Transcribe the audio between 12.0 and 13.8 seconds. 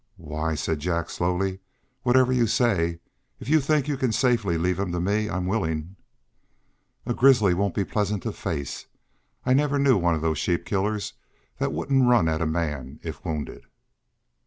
run at a man, if wounded."